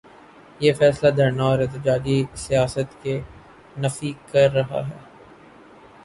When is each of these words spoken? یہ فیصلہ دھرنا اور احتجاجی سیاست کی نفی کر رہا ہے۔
یہ 0.59 0.73
فیصلہ 0.73 1.09
دھرنا 1.09 1.43
اور 1.43 1.59
احتجاجی 1.59 2.23
سیاست 2.35 3.03
کی 3.03 3.19
نفی 3.79 4.13
کر 4.31 4.51
رہا 4.51 4.87
ہے۔ 4.87 4.97